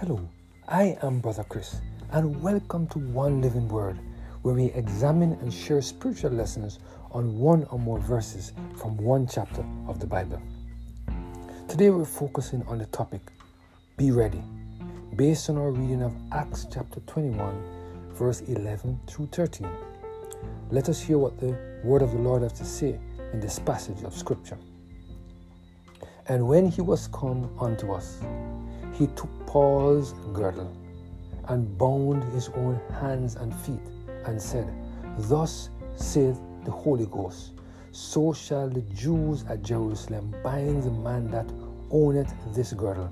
[0.00, 0.28] Hello,
[0.68, 1.80] I am Brother Chris,
[2.12, 3.98] and welcome to One Living Word,
[4.42, 6.78] where we examine and share spiritual lessons
[7.10, 10.40] on one or more verses from one chapter of the Bible.
[11.66, 13.22] Today we're focusing on the topic
[13.96, 14.40] Be Ready,
[15.16, 17.60] based on our reading of Acts chapter 21,
[18.12, 19.68] verse 11 through 13.
[20.70, 23.00] Let us hear what the word of the Lord has to say
[23.32, 24.58] in this passage of Scripture.
[26.28, 28.20] And when he was come unto us,
[28.92, 30.70] he took Paul's girdle
[31.48, 33.80] and bound his own hands and feet
[34.26, 34.70] and said,
[35.16, 37.52] Thus saith the Holy Ghost,
[37.92, 41.50] so shall the Jews at Jerusalem bind the man that
[41.90, 43.10] owneth this girdle,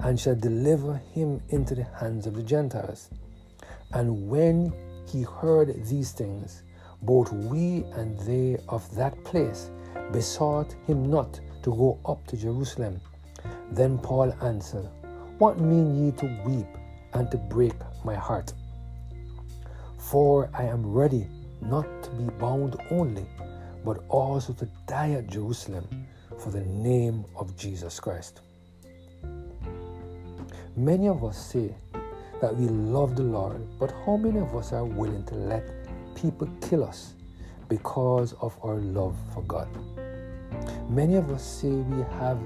[0.00, 3.10] and shall deliver him into the hands of the Gentiles.
[3.92, 4.72] And when
[5.06, 6.62] he heard these things,
[7.02, 9.70] both we and they of that place
[10.12, 13.00] besought him not to go up to Jerusalem.
[13.72, 14.88] Then Paul answered,
[15.38, 16.66] what mean ye to weep
[17.12, 18.52] and to break my heart?
[19.98, 21.26] For I am ready
[21.60, 23.26] not to be bound only,
[23.84, 25.86] but also to die at Jerusalem
[26.38, 28.40] for the name of Jesus Christ.
[30.76, 31.74] Many of us say
[32.40, 35.64] that we love the Lord, but how many of us are willing to let
[36.14, 37.14] people kill us
[37.68, 39.68] because of our love for God?
[40.88, 42.40] Many of us say we have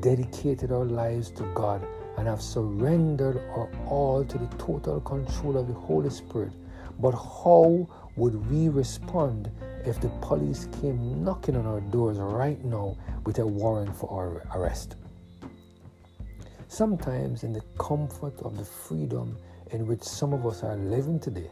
[0.00, 1.86] dedicated our lives to God
[2.18, 6.52] and have surrendered our all to the total control of the Holy Spirit.
[6.98, 9.52] But how would we respond
[9.84, 14.42] if the police came knocking on our doors right now with a warrant for our
[14.58, 14.96] arrest?
[16.66, 19.36] Sometimes, in the comfort of the freedom
[19.70, 21.50] in which some of us are living today,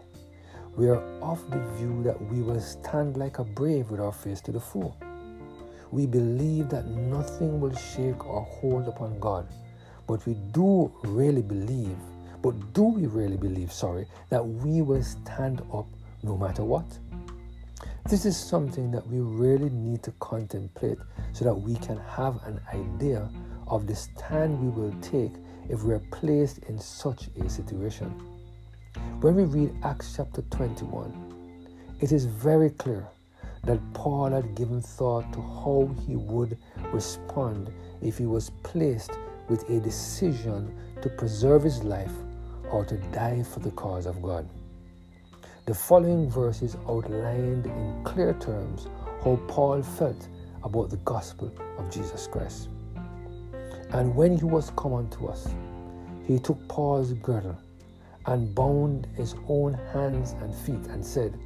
[0.76, 4.40] we are of the view that we will stand like a brave with our face
[4.40, 4.92] to the foe.
[5.94, 9.46] We believe that nothing will shake or hold upon God
[10.06, 11.96] but we do really believe,
[12.42, 15.86] but do we really believe, sorry, that we will stand up
[16.22, 16.84] no matter what?
[18.08, 20.98] This is something that we really need to contemplate
[21.32, 23.28] so that we can have an idea
[23.66, 25.32] of the stand we will take
[25.70, 28.10] if we are placed in such a situation.
[29.20, 33.08] When we read Acts chapter 21, it is very clear
[33.66, 36.58] that Paul had given thought to how he would
[36.92, 39.12] respond if he was placed
[39.48, 42.12] with a decision to preserve his life
[42.70, 44.48] or to die for the cause of God.
[45.66, 48.86] The following verses outlined in clear terms
[49.22, 50.28] how Paul felt
[50.62, 52.68] about the gospel of Jesus Christ.
[53.90, 55.48] And when he was come unto us,
[56.26, 57.56] he took Paul's girdle
[58.26, 61.38] and bound his own hands and feet and said,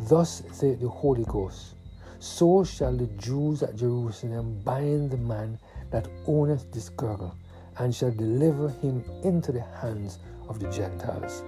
[0.00, 1.74] Thus saith the Holy Ghost,
[2.18, 5.58] so shall the Jews at Jerusalem bind the man
[5.90, 7.34] that owneth this girdle,
[7.78, 10.18] and shall deliver him into the hands
[10.48, 11.42] of the Gentiles.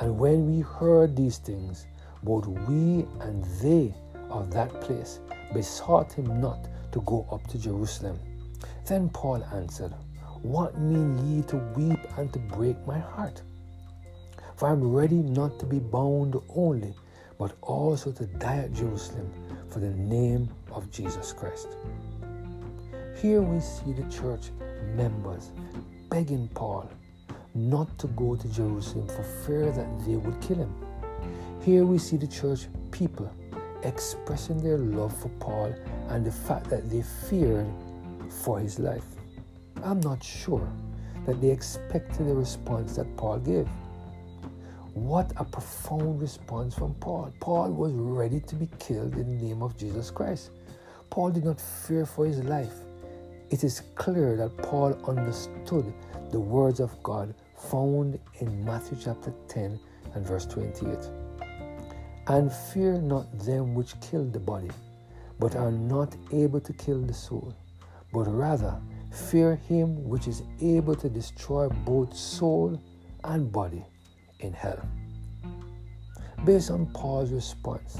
[0.00, 1.86] And when we heard these things,
[2.22, 3.94] both we and they
[4.30, 5.20] of that place
[5.52, 8.18] besought him not to go up to Jerusalem.
[8.86, 9.94] Then Paul answered,
[10.42, 13.42] What mean ye to weep and to break my heart?
[14.56, 16.94] For I am ready not to be bound only,
[17.40, 19.32] but also to die at Jerusalem
[19.70, 21.68] for the name of Jesus Christ.
[23.16, 24.50] Here we see the church
[24.94, 25.50] members
[26.10, 26.90] begging Paul
[27.54, 30.74] not to go to Jerusalem for fear that they would kill him.
[31.62, 33.32] Here we see the church people
[33.84, 35.74] expressing their love for Paul
[36.10, 37.66] and the fact that they feared
[38.28, 39.06] for his life.
[39.82, 40.70] I'm not sure
[41.24, 43.66] that they expected the response that Paul gave.
[44.94, 47.32] What a profound response from Paul.
[47.38, 50.50] Paul was ready to be killed in the name of Jesus Christ.
[51.10, 52.74] Paul did not fear for his life.
[53.50, 55.94] It is clear that Paul understood
[56.32, 57.32] the words of God
[57.70, 59.78] found in Matthew chapter 10
[60.14, 60.98] and verse 28.
[62.26, 64.70] And fear not them which kill the body,
[65.38, 67.54] but are not able to kill the soul,
[68.12, 68.74] but rather
[69.12, 72.80] fear him which is able to destroy both soul
[73.22, 73.84] and body
[74.40, 74.80] in hell.
[76.44, 77.98] Based on Paul's response,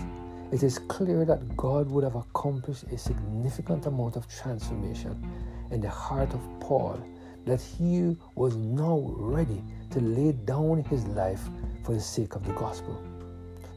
[0.53, 5.31] it is clear that God would have accomplished a significant amount of transformation
[5.71, 7.01] in the heart of Paul
[7.47, 11.41] that he was now ready to lay down his life
[11.85, 13.01] for the sake of the gospel.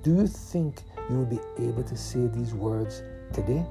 [0.04, 3.66] Do you think you will be able to say these words today?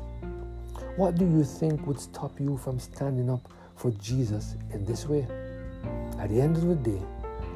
[0.97, 5.27] What do you think would stop you from standing up for Jesus in this way?
[6.19, 7.01] At the end of the day,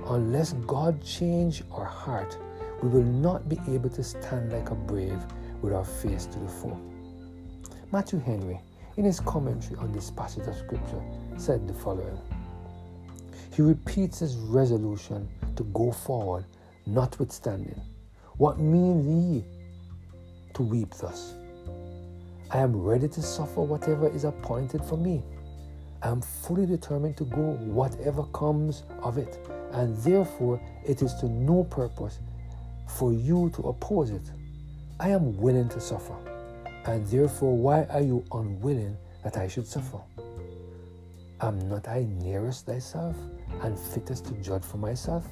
[0.09, 2.37] unless God change our heart,
[2.83, 5.21] we will not be able to stand like a brave
[5.63, 6.79] with our face to the foe.
[7.93, 8.61] Matthew Henry,
[8.97, 11.03] in his commentary on this passage of Scripture,
[11.37, 12.19] said the following
[13.55, 16.45] He repeats his resolution to go forward,
[16.87, 17.81] notwithstanding.
[18.37, 19.45] What mean ye
[20.55, 21.35] to weep thus?
[22.51, 25.25] I am ready to suffer whatever is appointed for me.
[26.03, 29.39] I am fully determined to go whatever comes of it,
[29.73, 32.19] and therefore it is to no purpose
[32.87, 34.31] for you to oppose it.
[35.01, 36.17] I am willing to suffer,
[36.85, 39.99] and therefore why are you unwilling that I should suffer?
[41.41, 43.17] Am not I nearest thyself
[43.63, 45.27] and fittest to judge for myself?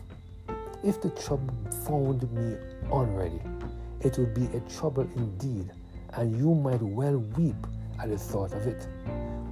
[0.82, 1.54] If the trouble
[1.86, 2.56] found me
[2.92, 3.40] unready,
[4.00, 5.70] it would be a trouble indeed,
[6.14, 7.56] and you might well weep
[7.98, 8.86] at the thought of it.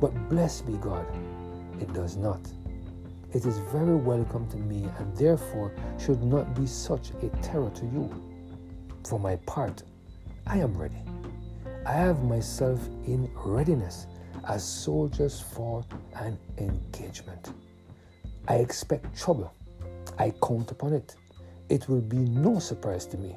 [0.02, 1.06] But blessed be God,
[1.80, 2.40] it does not.
[3.32, 7.84] It is very welcome to me, and therefore should not be such a terror to
[7.84, 8.10] you.
[9.04, 9.84] For my part,
[10.44, 11.04] I am ready.
[11.86, 14.08] I have myself in readiness
[14.48, 15.84] as soldiers for
[16.16, 17.52] an engagement.
[18.48, 19.54] I expect trouble.
[20.18, 21.14] I count upon it.
[21.68, 23.36] It will be no surprise to me.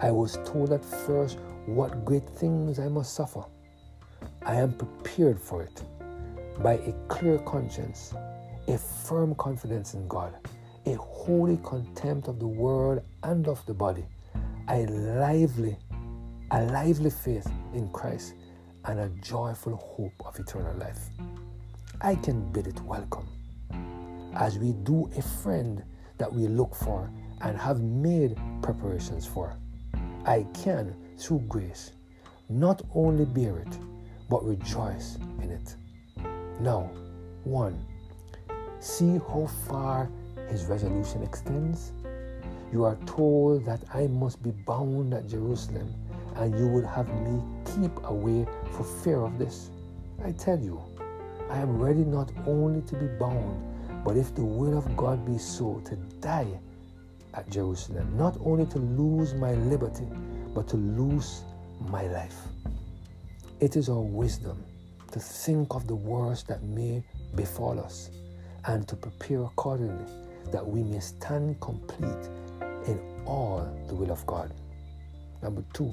[0.00, 3.44] I was told at first what great things I must suffer.
[4.46, 5.82] I am prepared for it
[6.62, 8.14] by a clear conscience,
[8.68, 10.36] a firm confidence in God,
[10.86, 14.06] a holy contempt of the world and of the body,
[14.68, 15.76] a lively,
[16.52, 18.34] a lively faith in Christ,
[18.84, 21.08] and a joyful hope of eternal life.
[22.00, 23.26] I can bid it welcome,
[24.36, 25.82] as we do a friend
[26.18, 27.10] that we look for
[27.40, 29.56] and have made preparations for.
[30.24, 31.90] I can, through grace,
[32.48, 33.76] not only bear it,
[34.28, 35.76] but rejoice in it.
[36.60, 36.90] Now,
[37.44, 37.84] one,
[38.80, 40.10] see how far
[40.48, 41.92] his resolution extends.
[42.72, 45.94] You are told that I must be bound at Jerusalem
[46.36, 49.70] and you will have me keep away for fear of this.
[50.24, 50.80] I tell you,
[51.50, 53.62] I am ready not only to be bound,
[54.04, 56.58] but if the will of God be so, to die
[57.34, 60.08] at Jerusalem, not only to lose my liberty,
[60.54, 61.42] but to lose
[61.80, 62.36] my life.
[63.60, 64.62] It is our wisdom
[65.12, 67.02] to think of the worst that may
[67.34, 68.10] befall us
[68.66, 70.04] and to prepare accordingly
[70.52, 72.28] that we may stand complete
[72.86, 74.52] in all the will of God.
[75.42, 75.92] Number two,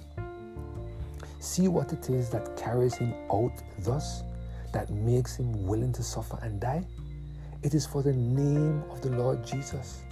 [1.44, 4.24] See what it is that carries him out thus,
[4.72, 6.86] that makes him willing to suffer and die?
[7.64, 10.04] It is for the name of the Lord Jesus.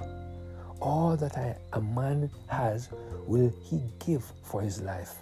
[0.81, 2.89] All that I, a man has
[3.25, 5.19] will he give for his life.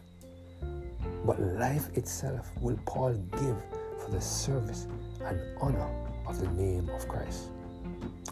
[1.25, 3.57] But life itself will Paul give
[3.99, 4.87] for the service
[5.25, 5.89] and honor
[6.27, 7.49] of the name of Christ.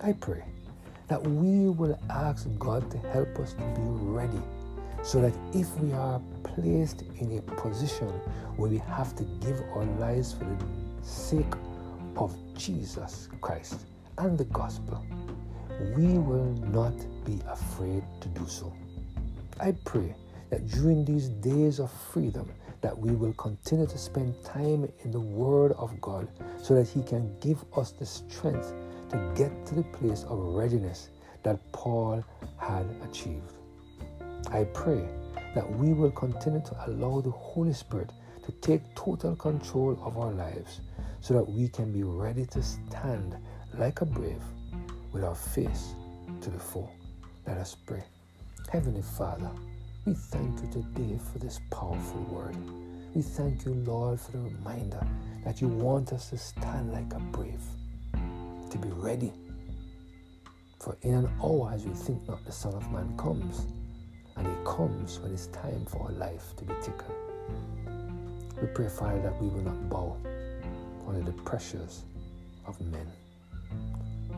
[0.03, 0.43] I pray
[1.07, 4.41] that we will ask God to help us to be ready
[5.03, 8.09] so that if we are placed in a position
[8.57, 10.65] where we have to give our lives for the
[11.01, 11.53] sake
[12.17, 13.85] of Jesus Christ
[14.17, 15.05] and the gospel,
[15.95, 16.93] we will not
[17.25, 18.73] be afraid to do so.
[19.59, 20.15] I pray
[20.49, 22.49] that during these days of freedom
[22.81, 26.27] that we will continue to spend time in the word of God
[26.61, 28.73] so that he can give us the strength
[29.09, 31.09] to get to the place of readiness
[31.43, 32.23] that Paul
[32.57, 33.53] had achieved.
[34.51, 35.07] I pray
[35.55, 38.11] that we will continue to allow the Holy Spirit
[38.45, 40.81] to take total control of our lives
[41.21, 43.35] so that we can be ready to stand
[43.77, 44.41] like a brave
[45.11, 45.95] with our face
[46.41, 46.89] to the foe.
[47.45, 48.03] Let us pray.
[48.71, 49.49] Heavenly Father,
[50.07, 52.55] we thank you today for this powerful word.
[53.13, 55.05] We thank you, Lord, for the reminder
[55.43, 57.59] that you want us to stand like a brave,
[58.69, 59.33] to be ready.
[60.79, 63.67] For in an hour as we think not the Son of Man comes,
[64.37, 67.13] and he comes when it's time for our life to be taken.
[68.61, 70.15] We pray, Father, that we will not bow
[71.05, 72.05] under the pressures
[72.65, 73.11] of men,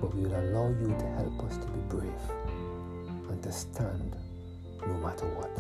[0.02, 2.26] but we will allow you to help us to be brave
[3.30, 4.16] and to stand
[4.88, 5.52] no matter what.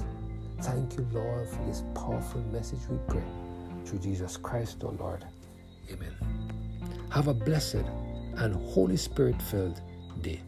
[0.61, 3.23] Thank you, Lord, for this powerful message we pray.
[3.85, 5.25] Through Jesus Christ, our Lord.
[5.91, 6.15] Amen.
[7.11, 7.85] Have a blessed
[8.37, 9.81] and Holy Spirit filled
[10.21, 10.41] day.